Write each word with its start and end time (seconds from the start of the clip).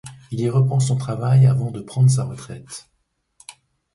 Il 0.31 0.39
y 0.41 0.49
reprend 0.49 0.79
son 0.79 0.97
travail 0.97 1.45
avant 1.45 1.69
de 1.69 1.79
prendre 1.79 2.09
sa 2.09 2.23
retraite. 2.23 2.89